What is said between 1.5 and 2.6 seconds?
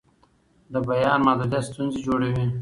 ستونزې جوړوي